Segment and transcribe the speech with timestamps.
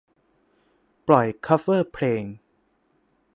[1.07, 2.23] ปล่อยคัฟเวอร์เพลง